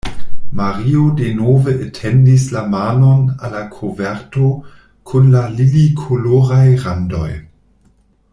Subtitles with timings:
[0.59, 4.49] Mario denove etendis la manon al la koverto
[5.11, 7.31] kun la lilikoloraj randoj.